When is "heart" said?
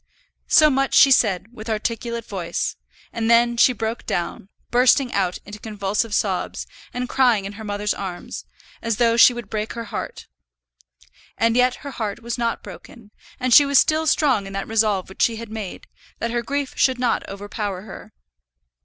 9.83-10.25, 11.91-12.23